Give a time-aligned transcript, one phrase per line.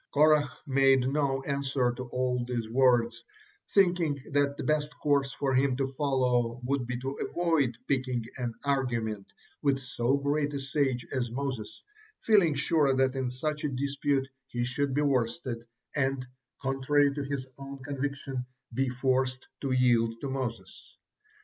[0.11, 3.23] Korah made no answer to all these words,
[3.69, 8.55] thinking that the best course for him to follow would be to avoid picking an
[8.63, 11.83] argument with so great a sage as Moses,
[12.19, 16.25] feeling sure that in such a dispute he should be worsted and,
[16.59, 20.97] contrary to his own conviction, be forced to yield to Moses.